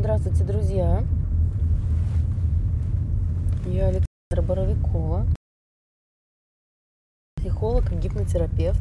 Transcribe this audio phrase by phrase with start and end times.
[0.00, 1.04] Здравствуйте, друзья.
[3.66, 5.26] Я Александра Боровикова,
[7.34, 8.80] психолог и гипнотерапевт.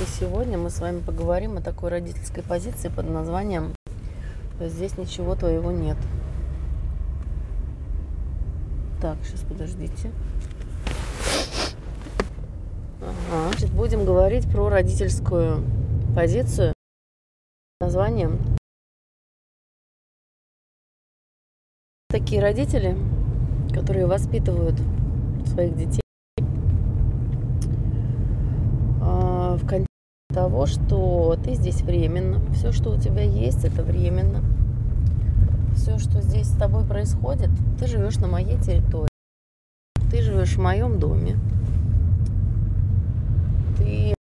[0.00, 3.72] И сегодня мы с вами поговорим о такой родительской позиции под названием
[4.58, 5.96] «Здесь ничего твоего нет».
[9.00, 10.10] Так, сейчас подождите.
[13.00, 13.48] Ага.
[13.52, 15.62] Значит, будем говорить про родительскую
[16.16, 16.72] позицию
[17.80, 18.55] названием
[22.18, 22.96] такие родители,
[23.74, 24.80] которые воспитывают
[25.44, 26.00] своих детей
[29.02, 29.86] а, в контексте
[30.32, 34.42] того, что ты здесь временно, все, что у тебя есть, это временно.
[35.74, 39.10] Все, что здесь с тобой происходит, ты живешь на моей территории,
[40.10, 41.36] ты живешь в моем доме,
[43.76, 44.16] ты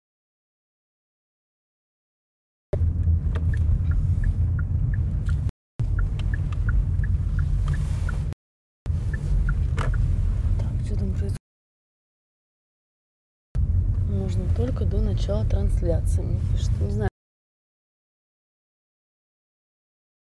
[14.25, 16.71] Можно только до начала трансляции, мне пишет.
[16.83, 17.09] Не знаю,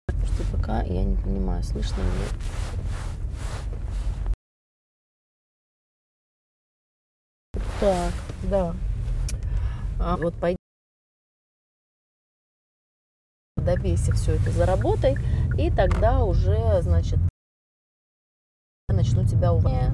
[0.08, 2.06] что пока я не понимаю, слышно ли.
[7.82, 8.14] Так,
[8.50, 8.74] да.
[10.00, 10.58] А, вот пойди
[13.58, 15.18] добейся все это, заработай,
[15.58, 17.20] и тогда уже, значит,
[18.88, 19.92] начну тебя увольнять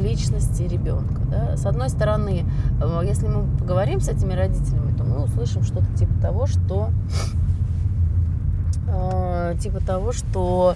[0.00, 1.20] личности ребенка.
[1.30, 1.56] Да?
[1.56, 2.44] С одной стороны,
[2.80, 6.90] э, если мы поговорим с этими родителями, то мы услышим что-то типа того, что
[8.88, 10.74] э, типа того, что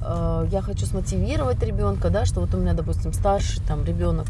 [0.00, 4.26] э, я хочу смотивировать ребенка, да, что вот у меня, допустим, старший там ребенок,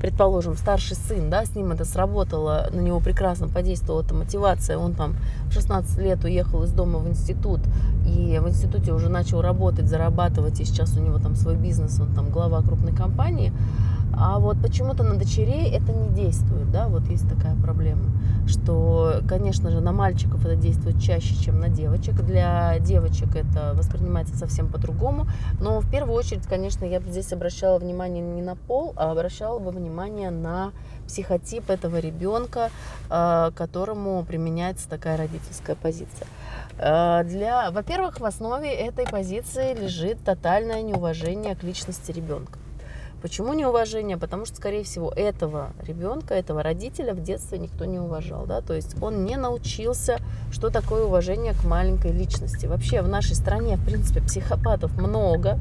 [0.00, 4.94] предположим, старший сын, да, с ним это сработало, на него прекрасно подействовала эта мотивация, он
[4.94, 5.16] там
[5.48, 7.60] в 16 лет уехал из дома в институт,
[8.06, 12.14] и в институте уже начал работать, зарабатывать, и сейчас у него там свой бизнес, он
[12.14, 13.52] там глава крупной компании,
[14.14, 18.10] а вот почему-то на дочерей это не действует, да, вот есть такая проблема,
[18.46, 22.14] что, конечно же, на мальчиков это действует чаще, чем на девочек.
[22.22, 25.26] Для девочек это воспринимается совсем по-другому,
[25.60, 29.58] но в первую очередь, конечно, я бы здесь обращала внимание не на пол, а обращала
[29.58, 30.72] бы внимание на
[31.06, 32.70] психотип этого ребенка,
[33.08, 36.26] а, которому применяется такая родительская позиция.
[36.78, 42.58] А, для, во-первых, в основе этой позиции лежит тотальное неуважение к личности ребенка.
[43.22, 44.16] Почему неуважение?
[44.16, 48.46] Потому что, скорее всего, этого ребенка, этого родителя в детстве никто не уважал.
[48.46, 48.60] Да?
[48.60, 50.18] То есть он не научился,
[50.52, 52.66] что такое уважение к маленькой личности.
[52.66, 55.58] Вообще в нашей стране, в принципе, психопатов много.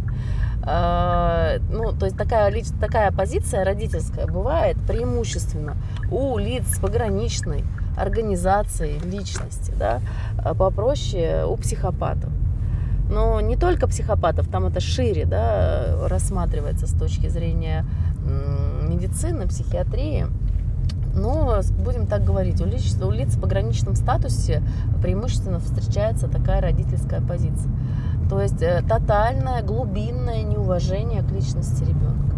[0.64, 5.78] А, ну, то есть такая, такая позиция родительская бывает преимущественно
[6.12, 7.64] у лиц пограничной
[7.98, 10.02] организации личности, да,
[10.44, 12.30] а попроще у психопатов.
[13.10, 17.86] Но не только психопатов, там это шире да, рассматривается с точки зрения
[18.88, 20.28] медицины, психиатрии.
[21.14, 24.62] Но, будем так говорить, у лиц, у лиц в пограничном статусе
[25.02, 27.72] преимущественно встречается такая родительская позиция.
[28.30, 32.36] То есть э, тотальное, глубинное неуважение к личности ребенка.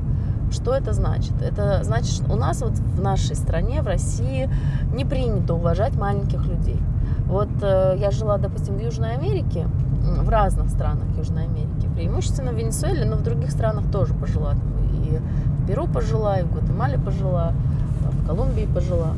[0.52, 1.42] Что это значит?
[1.42, 4.50] Это значит, что у нас вот в нашей стране, в России,
[4.94, 6.80] не принято уважать маленьких людей.
[7.26, 9.68] Вот э, я жила, допустим, в Южной Америке,
[10.24, 14.56] в разных странах Южной Америки, преимущественно в Венесуэле, но в других странах тоже пожила.
[14.94, 17.54] И в Перу пожила, и в Гватемале пожила,
[18.02, 19.14] в Колумбии пожила.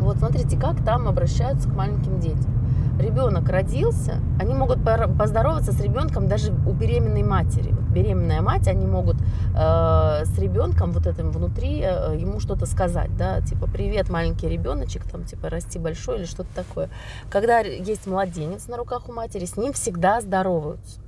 [0.00, 2.52] Вот смотрите, как там обращаются к маленьким детям.
[2.98, 4.78] Ребенок родился, они могут
[5.18, 7.74] поздороваться с ребенком даже у беременной матери.
[7.94, 13.40] Беременная мать, они могут э, с ребенком вот этим внутри э, ему что-то сказать, да,
[13.40, 16.90] типа привет, маленький ребеночек, там типа расти большой или что-то такое.
[17.30, 21.03] Когда есть младенец на руках у матери, с ним всегда здороваются.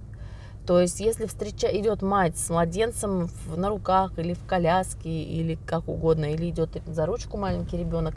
[0.66, 5.56] То есть, если встреча идет мать с младенцем в, на руках или в коляске, или
[5.64, 8.16] как угодно, или идет за ручку маленький ребенок,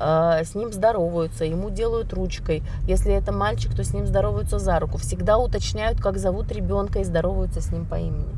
[0.00, 2.64] э, с ним здороваются, ему делают ручкой.
[2.88, 4.98] Если это мальчик, то с ним здороваются за руку.
[4.98, 8.34] Всегда уточняют, как зовут ребенка и здороваются с ним по имени.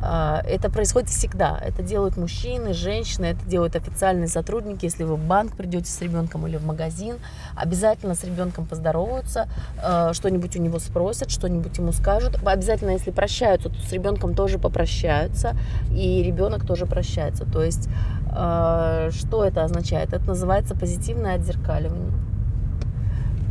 [0.00, 1.58] А, это происходит всегда.
[1.60, 4.84] Это делают мужчины, женщины, это делают официальные сотрудники.
[4.84, 7.16] Если вы в банк придете с ребенком или в магазин,
[7.56, 9.48] обязательно с ребенком поздороваются,
[9.82, 12.38] а, что-нибудь у него спросят, что-нибудь ему скажут.
[12.44, 15.56] Обязательно, если прощаются, то с ребенком тоже попрощаются,
[15.90, 17.44] и ребенок тоже прощается.
[17.44, 17.88] То есть,
[18.30, 20.12] а, что это означает?
[20.12, 22.27] Это называется позитивное отзеркаливание.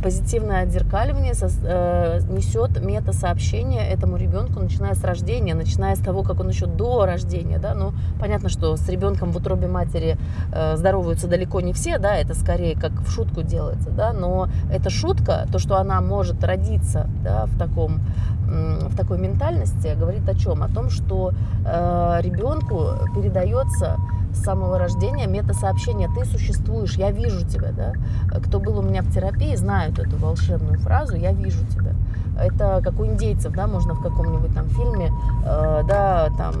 [0.02, 6.48] Позитивное отзеркаливание э, несет мета-сообщение этому ребенку, начиная с рождения, начиная с того, как он
[6.48, 10.16] еще до рождения, да, ну, понятно, что с ребенком в утробе матери
[10.52, 14.90] э, здороваются далеко не все, да, это скорее как в шутку делается, да, но эта
[14.90, 18.00] шутка, то, что она может родиться, да, в таком,
[18.48, 20.62] в такой ментальности, говорит о чем?
[20.62, 21.32] О том, что
[21.64, 23.98] э, ребенку передается
[24.32, 27.72] с самого рождения мета-сообщение «ты существуешь, я вижу тебя».
[27.72, 27.92] Да?
[28.40, 31.92] Кто был у меня в терапии, знают эту волшебную фразу «я вижу тебя».
[32.40, 35.10] Это как у индейцев, да, можно в каком-нибудь там фильме,
[35.44, 36.54] э, да, там,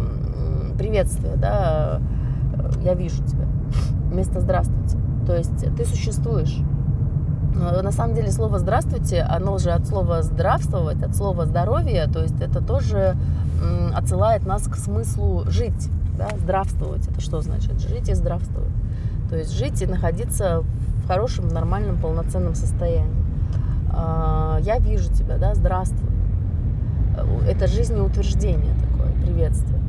[0.76, 2.00] приветствие, да,
[2.82, 3.46] «я вижу тебя»
[4.10, 4.98] вместо «здравствуйте».
[5.26, 6.58] То есть ты существуешь.
[7.58, 12.40] На самом деле слово «здравствуйте», оно же от слова «здравствовать», от слова «здоровье», то есть
[12.40, 13.16] это тоже
[13.94, 15.90] отсылает нас к смыслу «жить».
[16.16, 16.28] Да?
[16.36, 17.06] Здравствовать.
[17.06, 17.80] Это что значит?
[17.80, 18.70] Жить и здравствовать.
[19.30, 20.62] То есть жить и находиться
[21.04, 23.24] в хорошем, нормальном, полноценном состоянии.
[23.90, 26.10] А, я вижу тебя, да, здравствуй.
[27.48, 29.80] Это жизнеутверждение такое, приветствие.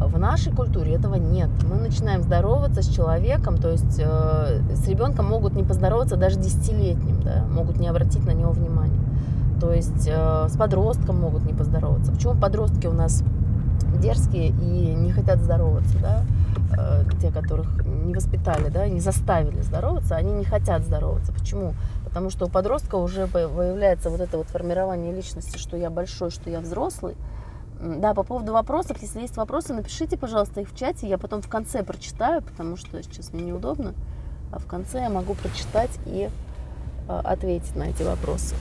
[0.00, 1.50] В нашей культуре этого нет.
[1.68, 7.20] Мы начинаем здороваться с человеком, то есть э, с ребенком могут не поздороваться даже десятилетним,
[7.22, 9.00] да, могут не обратить на него внимания.
[9.60, 12.12] То есть э, с подростком могут не поздороваться.
[12.12, 13.24] Почему подростки у нас
[14.00, 16.24] дерзкие и не хотят здороваться, да,
[16.78, 21.32] э, те, которых не воспитали, да, не заставили здороваться, они не хотят здороваться.
[21.32, 21.74] Почему?
[22.04, 26.50] Потому что у подростка уже появляется вот это вот формирование личности, что я большой, что
[26.50, 27.16] я взрослый.
[27.80, 31.48] Да, по поводу вопросов, если есть вопросы, напишите, пожалуйста, их в чате, я потом в
[31.48, 33.94] конце прочитаю, потому что сейчас мне неудобно,
[34.52, 36.28] а в конце я могу прочитать и
[37.08, 38.56] э, ответить на эти вопросы.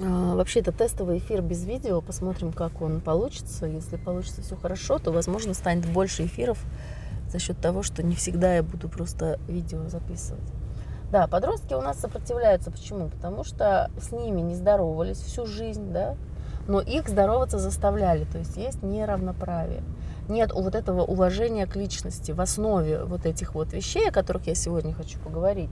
[0.00, 2.00] А, вообще это тестовый эфир без видео.
[2.00, 3.66] Посмотрим, как он получится.
[3.66, 6.58] Если получится все хорошо, то, возможно, станет больше эфиров
[7.30, 10.44] за счет того, что не всегда я буду просто видео записывать.
[11.10, 12.70] Да, подростки у нас сопротивляются.
[12.70, 13.08] Почему?
[13.08, 16.16] Потому что с ними не здоровались всю жизнь, да,
[16.68, 18.24] но их здороваться заставляли.
[18.24, 19.82] То есть есть неравноправие.
[20.28, 24.54] Нет вот этого уважения к личности в основе вот этих вот вещей, о которых я
[24.54, 25.70] сегодня хочу поговорить.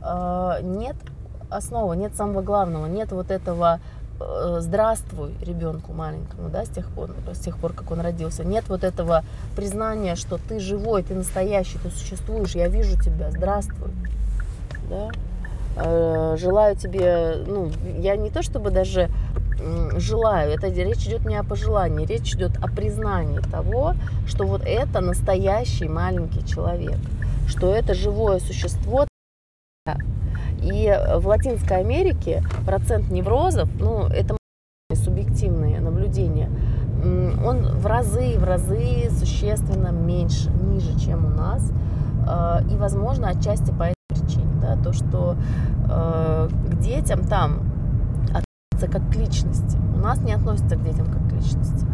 [0.00, 0.96] А, нет
[1.50, 3.80] основа, нет самого главного, нет вот этого
[4.20, 8.44] э, здравствуй ребенку маленькому, да, с тех пор, с тех пор, как он родился.
[8.44, 9.24] Нет вот этого
[9.54, 13.90] признания, что ты живой, ты настоящий, ты существуешь, я вижу тебя, здравствуй,
[14.88, 15.10] да.
[15.76, 19.10] Э, желаю тебе, ну, я не то чтобы даже
[19.96, 23.94] желаю, это речь идет не о пожелании, речь идет о признании того,
[24.26, 26.98] что вот это настоящий маленький человек,
[27.46, 29.06] что это живое существо,
[30.62, 34.36] и в Латинской Америке процент неврозов, ну, это
[34.94, 36.50] субъективные наблюдения,
[37.44, 41.70] он в разы, в разы существенно меньше, ниже, чем у нас.
[42.26, 45.36] А, и, возможно, отчасти по этой причине, да, то, что
[45.88, 47.75] э, к детям там
[48.76, 49.78] относятся как к личности.
[49.94, 51.86] У нас не относятся к детям как к личности.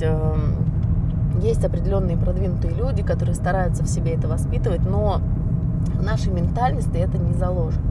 [0.00, 5.20] Эм, есть определенные продвинутые люди, которые стараются в себе это воспитывать, но
[5.98, 7.84] в нашей ментальности это не заложено.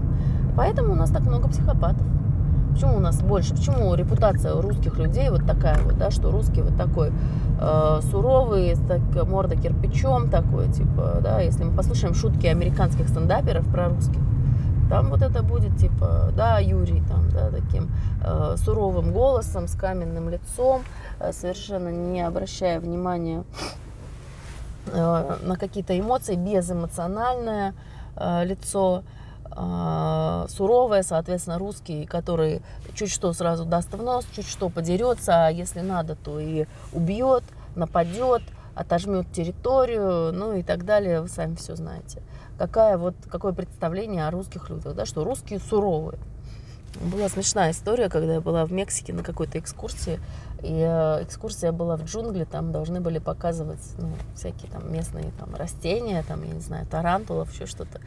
[0.56, 2.06] Поэтому у нас так много психопатов.
[2.72, 3.54] Почему у нас больше?
[3.54, 7.12] Почему репутация русских людей вот такая вот, да, что русский вот такой
[7.62, 13.90] э, суровый, так, морда кирпичом такой, типа, да, если мы послушаем шутки американских стендаперов про
[13.90, 14.23] русских,
[14.90, 17.92] там вот это будет типа, да, Юрий там, да, таким
[18.24, 20.84] э, суровым голосом, с каменным лицом,
[21.20, 23.44] э, совершенно не обращая внимания
[24.88, 27.74] э, на какие-то эмоции, безэмоциональное
[28.16, 29.04] э, лицо,
[29.46, 32.62] э, суровое, соответственно, русский, который
[32.94, 37.44] чуть что сразу даст в нос, чуть что подерется, а если надо, то и убьет,
[37.76, 38.44] нападет,
[38.76, 42.22] отожмет территорию, ну и так далее, вы сами все знаете.
[42.58, 46.20] Какая вот, какое представление о русских людях, да, что русские суровые.
[47.02, 50.20] Была смешная история, когда я была в Мексике на какой-то экскурсии,
[50.62, 55.54] и э, экскурсия была в джунгли, там должны были показывать ну, всякие там местные там,
[55.56, 58.00] растения, там, я не знаю, тарантулов, еще что-то.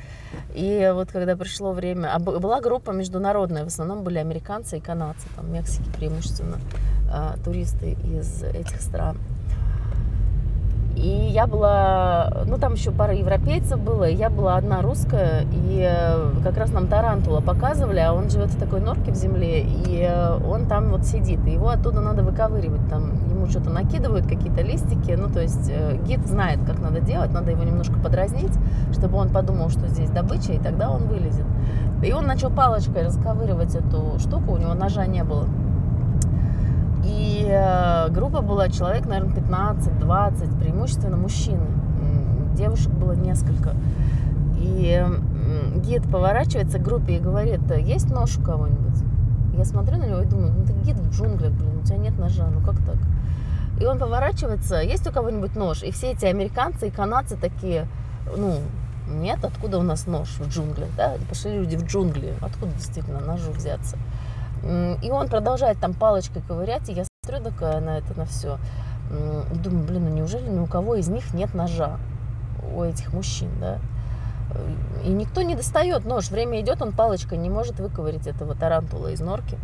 [0.55, 5.27] И вот когда пришло время, а была группа международная, в основном были американцы и канадцы,
[5.35, 6.59] там, Мексики преимущественно,
[7.13, 9.19] а, туристы из этих стран.
[10.97, 16.31] И я была, ну там еще пара европейцев было, я была одна русская, и э,
[16.43, 20.39] как раз нам тарантула показывали, а он живет в такой норке в земле, и э,
[20.49, 25.13] он там вот сидит, и его оттуда надо выковыривать, там ему что-то накидывают, какие-то листики,
[25.13, 28.55] ну то есть э, гид знает, как надо делать, надо его немножко подразнить,
[28.93, 31.45] чтобы он подумал, что здесь добыча, и тогда он вылезет.
[32.03, 35.47] И он начал палочкой расковыривать эту штуку, у него ножа не было.
[37.07, 41.67] И э, группа была человек, наверное, 15-20, преимущественно мужчины.
[42.55, 43.75] Девушек было несколько.
[44.59, 45.05] И
[45.77, 48.99] гид поворачивается к группе и говорит, есть нож у кого-нибудь?
[49.57, 52.19] Я смотрю на него и думаю, ну ты гид в джунглях, блин, у тебя нет
[52.19, 52.97] ножа, ну как так?
[53.81, 55.83] И он поворачивается, есть у кого-нибудь нож?
[55.83, 57.87] И все эти американцы и канадцы такие,
[58.37, 58.59] ну,
[59.09, 61.15] нет, откуда у нас нож в джунглях, да?
[61.29, 63.97] Пошли люди в джунгли, откуда действительно ножу взяться?
[65.03, 68.59] И он продолжает там палочкой ковырять, и я смотрю такая на это, на все.
[69.53, 71.99] И думаю, блин, ну неужели ни у кого из них нет ножа?
[72.75, 73.79] У этих мужчин, да?
[75.05, 76.31] И никто не достает нож.
[76.31, 79.59] Время идет, он палочкой не может выковырить этого тарантула из норки.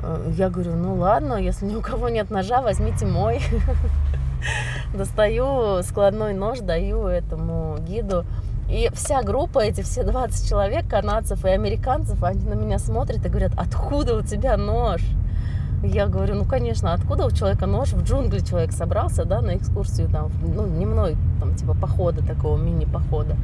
[0.00, 3.40] Э, я говорю, ну ладно, если ни у кого нет ножа, возьмите мой.
[4.94, 8.24] Достаю складной нож, даю этому гиду.
[8.72, 13.28] И вся группа, эти все 20 человек, канадцев и американцев, они на меня смотрят и
[13.28, 15.02] говорят, откуда у тебя нож?
[15.82, 17.92] Я говорю, ну, конечно, откуда у человека нож?
[17.92, 23.36] В джунгли человек собрался, да, на экскурсию, там, ну, дневной, там, типа, похода, такого мини-похода.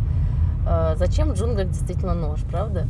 [0.66, 2.86] А, зачем в джунглях действительно нож, правда?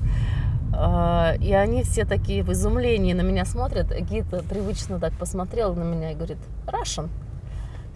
[0.73, 3.92] А, и они все такие в изумлении на меня смотрят.
[4.02, 7.09] Гид привычно так посмотрел на меня и говорит, Russian.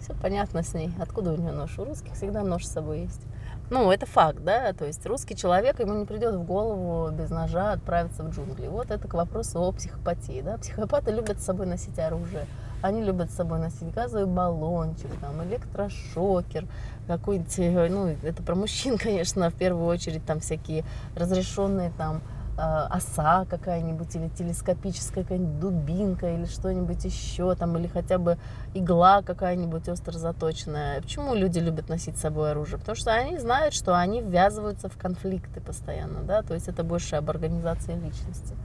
[0.01, 0.91] Все понятно с ней.
[0.99, 1.79] Откуда у нее нож?
[1.79, 3.21] У русских всегда нож с собой есть.
[3.69, 7.71] Ну, это факт, да, то есть русский человек, ему не придет в голову без ножа
[7.71, 8.67] отправиться в джунгли.
[8.67, 10.57] Вот это к вопросу о психопатии, да.
[10.57, 12.45] Психопаты любят с собой носить оружие.
[12.81, 16.65] Они любят с собой носить газовый баллончик, там, электрошокер,
[17.07, 20.83] какой-нибудь, ну, это про мужчин, конечно, в первую очередь, там всякие
[21.15, 28.17] разрешенные там Э, оса какая-нибудь или телескопическая какая-нибудь дубинка или что-нибудь еще там или хотя
[28.17, 28.37] бы
[28.73, 31.01] игла какая-нибудь остро заточенная.
[31.01, 32.79] Почему люди любят носить с собой оружие?
[32.79, 37.15] Потому что они знают, что они ввязываются в конфликты постоянно, да, то есть это больше
[37.15, 38.55] об организации личности.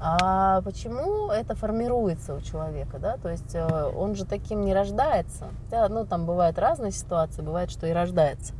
[0.00, 5.48] А почему это формируется у человека, да, то есть э, он же таким не рождается,
[5.70, 8.54] да, ну там бывают разные ситуации, бывает, что и рождается.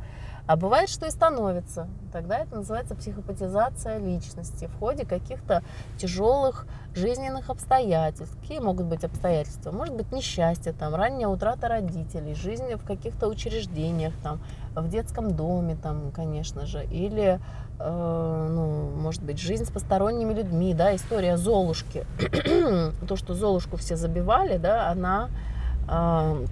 [0.49, 1.87] А бывает, что и становится.
[2.11, 5.61] Тогда это называется психопатизация личности в ходе каких-то
[5.99, 6.65] тяжелых
[6.95, 8.35] жизненных обстоятельств.
[8.41, 9.71] Какие могут быть обстоятельства?
[9.71, 14.41] Может быть несчастье, там, ранняя утрата родителей, жизнь в каких-то учреждениях, там,
[14.73, 17.39] в детском доме, там, конечно же, или,
[17.79, 22.07] э, ну, может быть, жизнь с посторонними людьми, да, история Золушки.
[23.07, 25.29] То, что Золушку все забивали, да, она
[25.87, 26.45] э,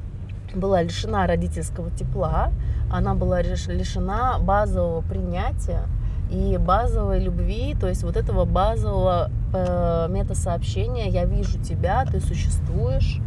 [0.55, 2.51] была лишена родительского тепла,
[2.91, 5.83] она была лишена базового принятия
[6.29, 13.19] и базовой любви, то есть вот этого базового э, метасообщения «я вижу тебя, ты существуешь,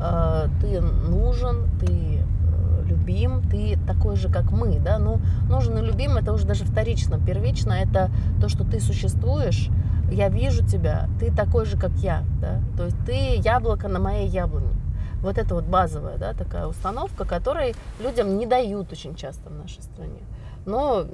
[0.00, 5.82] э, ты нужен, ты э, любим, ты такой же, как мы, да, ну, нужен и
[5.82, 9.68] любим, это уже даже вторично, первично, это то, что ты существуешь,
[10.10, 14.28] я вижу тебя, ты такой же, как я, да, то есть ты яблоко на моей
[14.28, 14.68] яблоне,
[15.22, 19.82] вот это вот базовая да, такая установка, которой людям не дают очень часто в нашей
[19.82, 20.20] стране.
[20.66, 21.06] Но,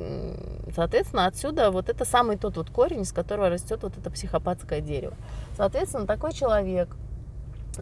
[0.74, 5.14] соответственно, отсюда вот это самый тот вот корень, из которого растет вот это психопатское дерево.
[5.56, 6.88] Соответственно, такой человек,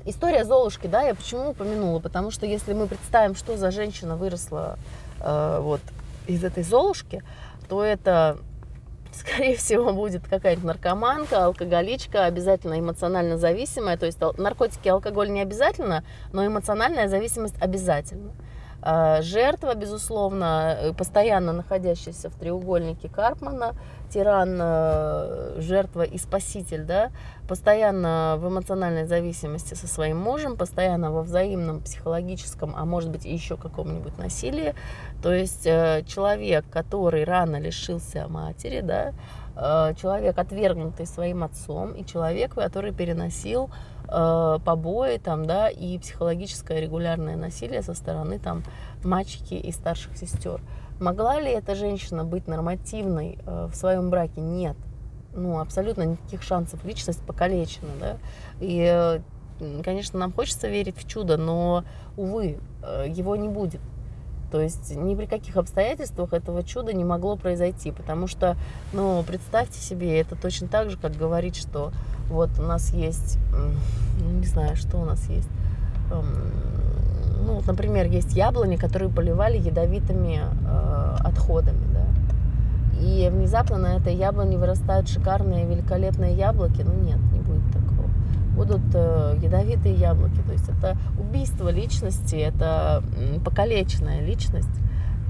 [0.05, 1.99] История Золушки, да, я почему упомянула?
[1.99, 4.79] Потому что если мы представим, что за женщина выросла
[5.21, 5.81] э, вот
[6.29, 7.25] из этой Золушки,
[7.69, 8.39] то это
[9.15, 13.97] скорее всего, будет какая-нибудь наркоманка, алкоголичка, обязательно эмоционально зависимая.
[13.97, 18.33] То есть наркотики и алкоголь не обязательно, но эмоциональная зависимость обязательно.
[18.83, 23.75] А, жертва, безусловно, э, постоянно находящаяся в треугольнике Карпмана,
[24.13, 27.11] тиран, э, жертва и спаситель, да,
[27.49, 33.57] постоянно в эмоциональной зависимости со своим мужем, постоянно во взаимном психологическом, а может быть еще
[33.57, 34.75] каком-нибудь насилии.
[35.23, 39.13] То есть э, человек, который рано лишился матери, да,
[39.97, 43.69] человек, отвергнутый своим отцом, и человек, который переносил
[44.09, 48.63] э, побои там, да, и психологическое регулярное насилие со стороны там
[49.05, 50.61] мальчики и старших сестер.
[51.01, 54.43] Могла ли эта женщина быть нормативной э, в своем браке?
[54.43, 54.77] Нет.
[55.33, 56.85] Ну, абсолютно никаких шансов.
[56.85, 58.17] Личность покалечена, да.
[58.61, 59.21] И, э,
[59.83, 61.85] конечно, нам хочется верить в чудо, но,
[62.19, 63.81] увы, э, его не будет.
[64.53, 68.59] То есть ни при каких обстоятельствах этого чуда не могло произойти, потому что,
[68.93, 71.93] ну, представьте себе, это точно так же, как говорить, что
[72.29, 73.39] вот у нас есть,
[74.21, 75.49] не знаю, что у нас есть,
[77.45, 82.05] ну, например, есть яблони, которые поливали ядовитыми э, отходами, да,
[83.01, 88.09] и внезапно на этой яблоне вырастают шикарные, великолепные яблоки, ну нет, не будет такого.
[88.55, 93.03] Будут э, ядовитые яблоки, то есть это убийство личности, это
[93.45, 94.69] покалеченная личность,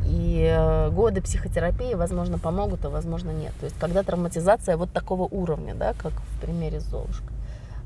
[0.04, 3.52] и э, годы психотерапии, возможно, помогут, а возможно, нет.
[3.60, 7.36] То есть, когда травматизация вот такого уровня, да, как в примере с Золушкой.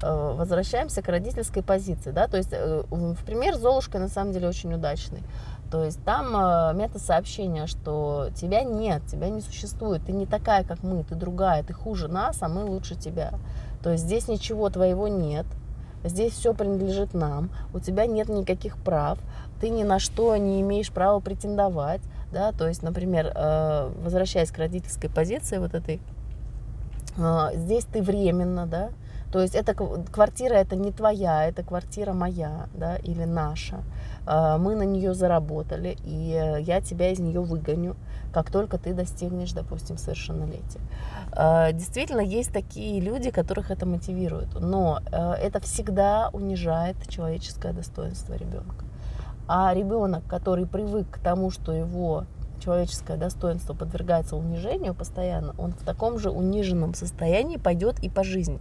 [0.05, 4.33] Э, возвращаемся к родительской позиции, да, то есть, э, в пример с Золушкой на самом
[4.33, 5.23] деле очень удачный.
[5.71, 10.83] То есть там э, мета-сообщение, что тебя нет, тебя не существует, ты не такая, как
[10.83, 13.33] мы, ты другая, ты хуже нас, а мы лучше тебя.
[13.83, 15.47] То есть здесь ничего твоего нет,
[16.05, 19.19] здесь все принадлежит нам, у тебя нет никаких прав,
[19.59, 23.33] ты ни на что не имеешь права претендовать, да, то есть, например,
[24.03, 26.01] возвращаясь к родительской позиции вот этой,
[27.55, 28.91] здесь ты временно, да,
[29.33, 33.83] то есть эта квартира это не твоя, это квартира моя, да, или наша.
[34.27, 37.97] Э, мы на нее заработали, и я тебя из нее выгоню,
[38.33, 40.81] как только ты достигнешь, допустим, совершеннолетия.
[41.73, 48.85] Действительно, есть такие люди, которых это мотивирует, но это всегда унижает человеческое достоинство ребенка.
[49.47, 52.25] А ребенок, который привык к тому, что его
[52.65, 58.59] человеческое достоинство подвергается унижению постоянно, он в таком же униженном состоянии пойдет и по жизни.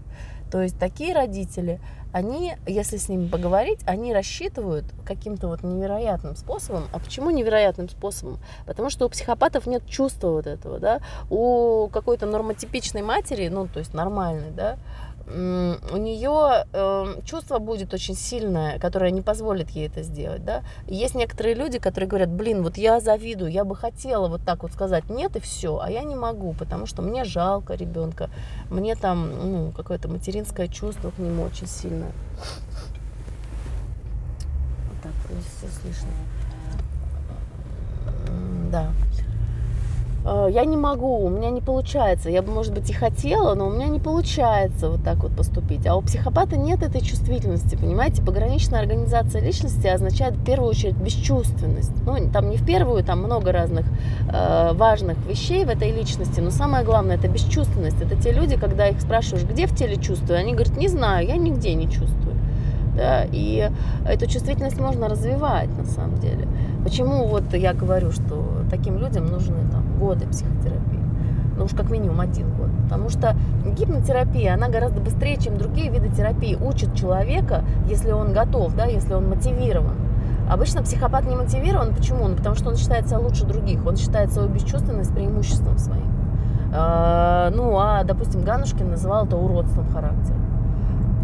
[0.54, 1.80] То есть такие родители,
[2.12, 6.84] они, если с ними поговорить, они рассчитывают каким-то вот невероятным способом.
[6.92, 8.38] А почему невероятным способом?
[8.68, 11.00] Потому что у психопатов нет чувства вот этого, да.
[11.32, 14.78] У какой-то нормотипичной матери, ну, то есть нормальной, да,
[15.28, 20.64] у нее э, чувство будет очень сильное, которое не позволит ей это сделать, да.
[20.88, 24.74] есть некоторые люди, которые говорят, блин, вот я завидую, я бы хотела вот так вот
[24.74, 28.30] сказать нет и все, а я не могу, потому что мне жалко ребенка,
[28.70, 32.12] мне там ну, какое-то материнское чувство к нему очень сильное.
[34.90, 35.14] Вот так,
[35.58, 36.10] все слышно.
[38.72, 38.92] Да.
[40.26, 42.30] Э, я не могу, у меня не получается.
[42.30, 45.86] Я бы, может быть, и хотела, но у меня не получается вот так вот поступить.
[45.86, 48.22] А у психопата нет этой чувствительности, понимаете?
[48.22, 51.92] Пограничная организация личности означает в первую очередь бесчувственность.
[52.06, 53.86] Ну, там не в первую, там много разных
[54.32, 58.02] э, важных вещей в этой личности, но самое главное это бесчувственность.
[58.02, 61.38] Это те люди, когда их спрашиваешь, где в теле чувствую, они говорят, не знаю, я
[61.38, 62.34] нигде не чувствую.
[62.96, 63.72] Да, и
[64.08, 66.48] эту чувствительность можно развивать на самом деле.
[66.84, 71.00] Почему вот я говорю, что таким людям нужны там, годы психотерапии?
[71.58, 72.70] Ну уж как минимум один год.
[72.84, 78.76] Потому что гипнотерапия, она гораздо быстрее, чем другие виды терапии, учит человека, если он готов,
[78.76, 79.96] да, если он мотивирован.
[80.50, 81.96] Обычно психопат не мотивирован.
[81.96, 82.28] Почему?
[82.28, 83.86] Ну, потому что он считает себя лучше других.
[83.86, 86.12] Он считает свою бесчувственность преимуществом своим.
[86.74, 90.43] А, ну, а, допустим, Ганушкин называл это уродством характера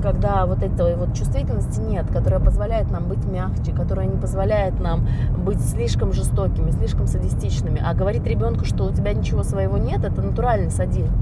[0.02, 5.08] когда вот этой вот чувствительности нет, которая позволяет нам быть мягче, которая не позволяет нам
[5.38, 7.82] быть слишком жестокими, слишком садистичными.
[7.86, 11.14] А говорить ребенку, что у тебя ничего своего нет, это натуральный садизм.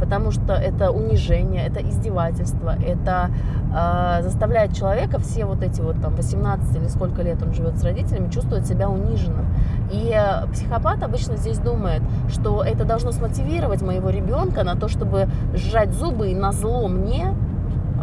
[0.00, 3.30] Потому что это унижение, это издевательство, это
[3.72, 7.84] э, заставляет человека все вот эти вот там 18 или сколько лет он живет с
[7.84, 9.46] родителями, чувствовать себя униженным.
[9.92, 15.28] И э, психопат обычно здесь думает, что это должно смотивировать моего ребенка на то, чтобы
[15.54, 17.32] сжать зубы и на зло мне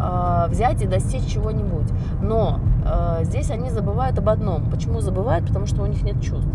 [0.00, 1.88] э, взять и достичь чего-нибудь.
[2.22, 4.70] Но э, здесь они забывают об одном.
[4.70, 5.46] Почему забывают?
[5.46, 6.48] Потому что у них нет чувств.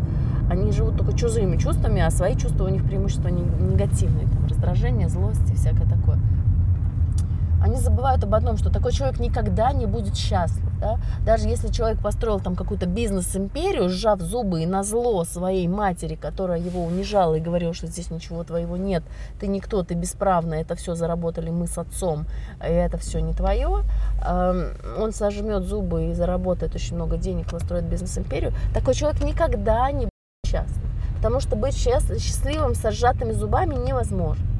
[0.50, 4.28] Они живут только чужими чувствами, а свои чувства у них преимущество негативные.
[4.28, 6.20] Там, раздражение, злость и всякое такое
[7.66, 10.64] они забывают об одном, что такой человек никогда не будет счастлив.
[10.80, 11.00] Да?
[11.26, 16.60] Даже если человек построил там какую-то бизнес-империю, сжав зубы и на зло своей матери, которая
[16.60, 19.04] его унижала и говорила, что здесь ничего твоего нет,
[19.40, 22.28] ты никто, ты бесправный, это все заработали мы с отцом,
[22.62, 23.84] и это все не твое,
[24.24, 24.68] эм,
[25.00, 30.12] он сожмет зубы и заработает очень много денег, построит бизнес-империю, такой человек никогда не будет
[30.46, 30.84] счастлив.
[31.18, 34.55] Потому что быть счастливым с сжатыми зубами невозможно.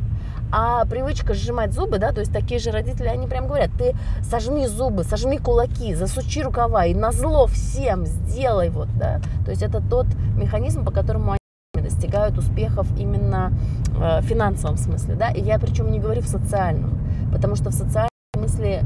[0.58, 4.68] А привычка сжимать зубы, да, то есть такие же родители, они прям говорят, ты сожми
[4.68, 9.20] зубы, сожми кулаки, засучи рукава и на зло всем сделай вот, да.
[9.44, 10.06] То есть это тот
[10.38, 13.52] механизм, по которому они достигают успехов именно
[14.00, 15.30] э, в финансовом смысле, да.
[15.30, 17.02] И я причем не говорю в социальном,
[17.34, 18.82] потому что в социальном смысле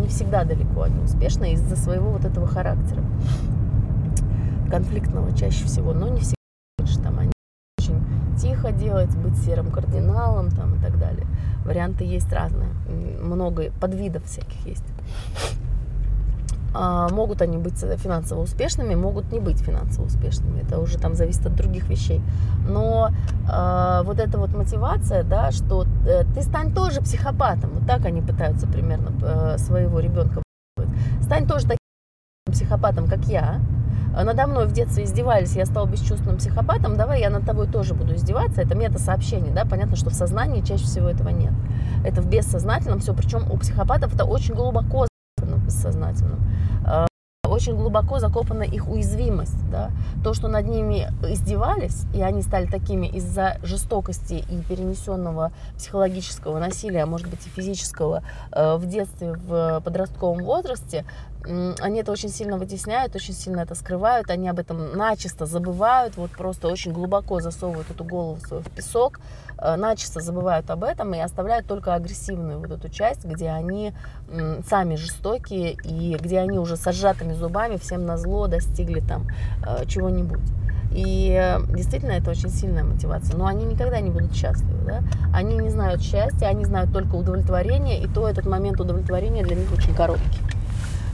[0.00, 3.02] не всегда далеко они успешны из-за своего вот этого характера
[4.70, 6.34] конфликтного чаще всего, но не всегда
[8.40, 11.26] тихо делать, быть серым кардиналом там, и так далее.
[11.64, 12.70] Варианты есть разные,
[13.20, 14.84] много подвидов всяких есть.
[16.74, 20.60] А, могут они быть финансово успешными, могут не быть финансово успешными.
[20.60, 22.20] Это уже там зависит от других вещей.
[22.68, 23.10] Но
[23.50, 27.70] а, вот эта вот мотивация, да, что э, ты стань тоже психопатом.
[27.70, 30.42] Вот так они пытаются примерно э, своего ребенка.
[31.22, 31.78] Стань тоже таким
[32.52, 33.77] психопатом, как я, Э,
[34.12, 38.14] надо мной в детстве издевались, я стал бесчувственным психопатом, давай я над тобой тоже буду
[38.14, 38.62] издеваться.
[38.62, 41.52] Это мета-сообщение, да, понятно, что в сознании чаще всего этого нет.
[42.04, 46.40] Это в бессознательном все, причем у психопатов это очень глубоко в бессознательном.
[46.86, 47.06] Э,
[47.48, 49.90] очень глубоко закопана их уязвимость, да,
[50.22, 57.02] то, что над ними издевались, и они стали такими из-за жестокости и перенесенного психологического насилия,
[57.02, 61.04] а может быть и физического э, в детстве, в подростковом возрасте,
[61.44, 66.30] они это очень сильно вытесняют, очень сильно это скрывают, они об этом начисто забывают, вот
[66.32, 69.20] просто очень глубоко засовывают эту голову свою в песок,
[69.58, 73.92] э, начисто забывают об этом и оставляют только агрессивную вот эту часть, где они
[74.68, 79.26] сами жестокие и где они уже с сжатыми зубами всем на зло достигли там
[79.66, 80.40] э, чего-нибудь.
[80.92, 83.36] И э, действительно это очень сильная мотивация.
[83.36, 84.84] Но они никогда не будут счастливы.
[84.84, 85.02] Да?
[85.32, 89.72] Они не знают счастья, они знают только удовлетворение, и то этот момент удовлетворения для них
[89.72, 90.40] очень короткий.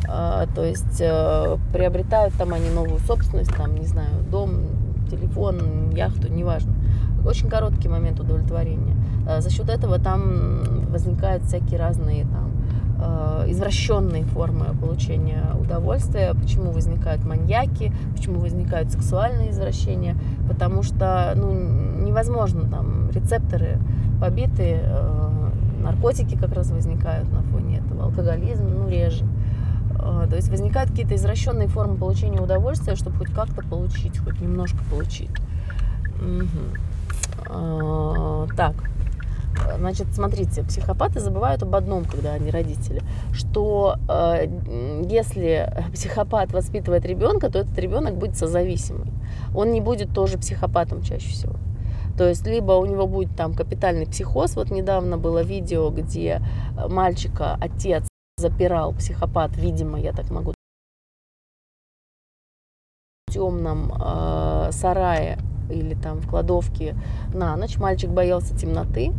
[0.09, 4.61] А, то есть э, приобретают там они новую собственность, там, не знаю, дом,
[5.11, 6.75] телефон, яхту, неважно.
[7.27, 8.95] Очень короткий момент удовлетворения.
[9.29, 12.53] А, за счет этого там возникают всякие разные там,
[13.01, 20.17] э, извращенные формы получения удовольствия, почему возникают маньяки, почему возникают сексуальные извращения,
[20.49, 21.53] потому что ну,
[22.05, 23.79] невозможно, там рецепторы
[24.21, 25.31] побиты, э,
[25.83, 29.25] наркотики как раз возникают на фоне этого, алкоголизм, ну, реже.
[30.05, 34.79] А, то есть возникают какие-то извращенные формы получения удовольствия, чтобы хоть как-то получить, хоть немножко
[34.91, 35.31] получить.
[36.21, 37.49] Угу.
[38.57, 38.75] Так,
[39.79, 44.47] значит, смотрите, психопаты забывают об одном, когда они родители, что э,
[45.09, 49.13] если психопат воспитывает ребенка, то этот ребенок будет созависимый.
[49.55, 51.55] Он не будет тоже психопатом чаще всего.
[52.17, 54.55] То есть либо у него будет там капитальный психоз.
[54.57, 56.41] Вот недавно было видео, где
[56.89, 58.07] мальчика отец
[58.45, 60.53] запирал психопат, видимо, я так могу
[63.27, 65.39] в темном э, сарае
[65.71, 66.95] или там в кладовке
[67.33, 67.79] на ночь.
[67.79, 69.15] Мальчик боялся темноты,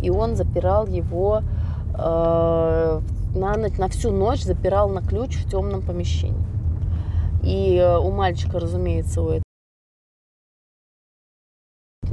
[0.00, 3.00] и он запирал его э,
[3.34, 6.46] на ночь, на всю ночь запирал на ключ в темном помещении.
[7.42, 9.42] И э, у мальчика, разумеется, у этого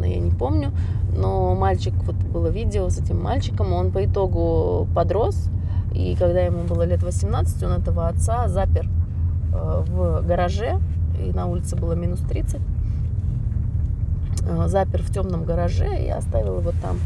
[0.04, 0.72] я не помню,
[1.16, 5.50] но мальчик, вот было видео с этим мальчиком, он по итогу подрос,
[5.96, 8.86] и когда ему было лет 18, он этого отца запер
[9.54, 10.80] э, в гараже,
[11.24, 12.60] и на улице было минус 30,
[14.42, 16.98] э, запер в темном гараже и оставил его там.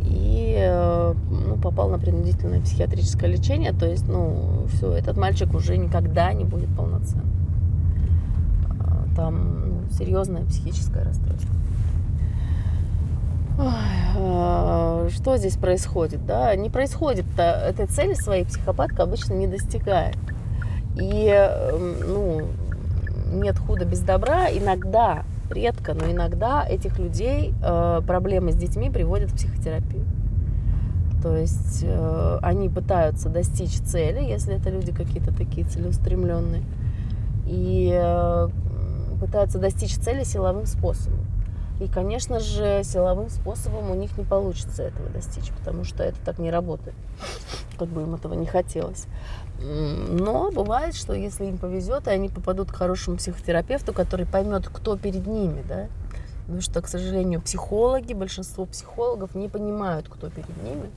[0.00, 3.72] И э, ну, попал на принудительное психиатрическое лечение.
[3.72, 7.26] То есть, ну, все, этот мальчик уже никогда не будет полноценным.
[9.14, 11.54] Там ну, серьезное психическое расстройство.
[13.58, 14.07] Ой,
[15.18, 16.24] что здесь происходит?
[16.26, 16.54] Да?
[16.54, 20.16] Не происходит этой цели своей психопатка обычно не достигает.
[20.96, 22.42] И эм, ну,
[23.32, 24.48] нет худа без добра.
[24.48, 30.04] Иногда, редко, но иногда этих людей э, проблемы с детьми приводят в психотерапию.
[31.20, 36.62] То есть э, они пытаются достичь цели, если это люди какие-то такие целеустремленные,
[37.44, 38.48] и э,
[39.20, 41.27] пытаются достичь цели силовым способом.
[41.80, 46.38] И, конечно же, силовым способом у них не получится этого достичь, потому что это так
[46.38, 46.96] не работает,
[47.78, 49.06] как бы им этого не хотелось.
[49.60, 54.96] Но бывает, что если им повезет, и они попадут к хорошему психотерапевту, который поймет, кто
[54.96, 55.86] перед ними, да,
[56.42, 60.90] потому что, к сожалению, психологи, большинство психологов не понимают, кто перед ними,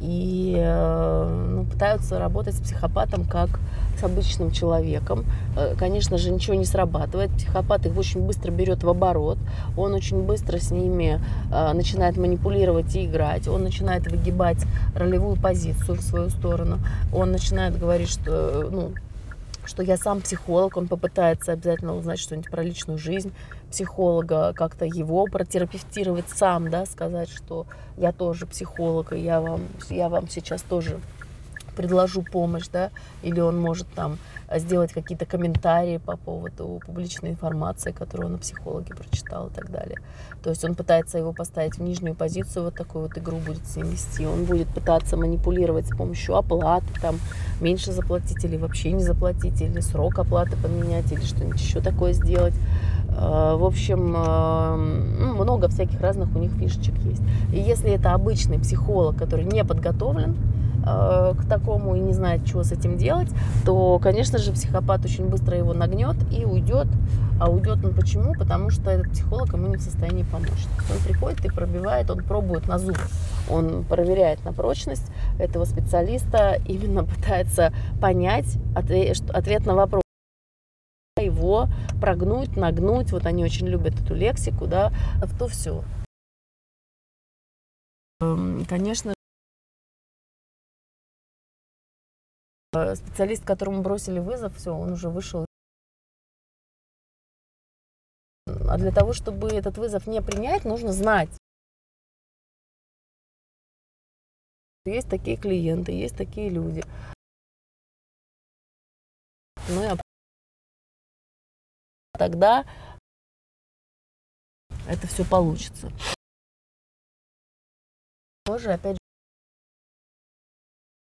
[0.00, 3.60] и э, ну, пытаются работать с психопатом как
[3.98, 5.24] с обычным человеком.
[5.56, 7.30] Э, конечно же, ничего не срабатывает.
[7.32, 9.38] Психопат их очень быстро берет в оборот.
[9.76, 11.20] Он очень быстро с ними
[11.52, 13.46] э, начинает манипулировать и играть.
[13.46, 16.78] Он начинает выгибать ролевую позицию в свою сторону.
[17.14, 18.92] Он начинает говорить, что ну,
[19.66, 23.32] что я сам психолог, он попытается обязательно узнать что-нибудь про личную жизнь
[23.70, 30.08] психолога, как-то его протерапевтировать сам, да, сказать, что я тоже психолог, и я вам, я
[30.08, 31.00] вам сейчас тоже
[31.76, 32.90] предложу помощь, да,
[33.22, 34.18] или он может там
[34.58, 39.98] сделать какие-то комментарии по поводу публичной информации, которую он о психологе прочитал и так далее.
[40.42, 43.76] То есть он пытается его поставить в нижнюю позицию, вот такую вот игру будет с
[43.76, 44.26] ним вести.
[44.26, 47.16] Он будет пытаться манипулировать с помощью оплаты, там,
[47.60, 52.54] меньше заплатить или вообще не заплатить, или срок оплаты поменять, или что-нибудь еще такое сделать.
[53.10, 57.22] А, в общем, а, ну, много всяких разных у них фишечек есть.
[57.52, 62.62] И если это обычный психолог, который не подготовлен, Э, к такому и не знает, что
[62.62, 63.28] с этим делать,
[63.64, 66.88] то, конечно же, психопат очень быстро его нагнет и уйдет.
[67.40, 68.34] А уйдет он почему?
[68.34, 70.66] Потому что этот психолог ему не в состоянии помочь.
[70.90, 72.98] Он приходит и пробивает, он пробует на зуб.
[73.48, 80.02] Он проверяет на прочность этого специалиста, именно пытается понять ответ на вопрос
[81.18, 81.68] его
[82.00, 85.84] прогнуть, нагнуть, вот они очень любят эту лексику, да, в то все.
[88.20, 89.14] Эм, конечно,
[92.72, 95.44] специалист, которому бросили вызов, все, он уже вышел.
[98.46, 101.30] А для того, чтобы этот вызов не принять, нужно знать.
[104.84, 106.82] Есть такие клиенты, есть такие люди.
[109.68, 109.96] Ну, я...
[112.12, 112.64] Тогда
[114.88, 115.90] это все получится.
[118.44, 118.98] Тоже, опять же,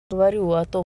[0.09, 0.83] говорю о том,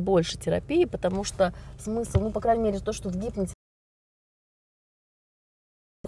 [0.00, 3.54] больше терапии, потому что смысл, ну, по крайней мере, то, что в гипноте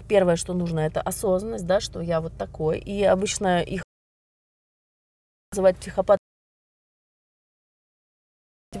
[0.07, 2.79] первое, что нужно, это осознанность, да, что я вот такой.
[2.79, 3.83] И обычно их
[5.51, 6.19] называют психопат